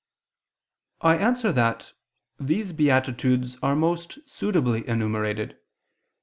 I 1.01 1.15
answer 1.15 1.51
that, 1.51 1.93
These 2.39 2.71
beatitudes 2.71 3.57
are 3.61 3.75
most 3.75 4.17
suitably 4.27 4.87
enumerated. 4.87 5.59